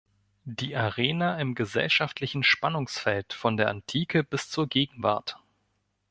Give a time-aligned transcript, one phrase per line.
[0.49, 5.37] Die Arena im gesellschaftlichen Spannungsfeld von der Antike bis zur Gegenwart".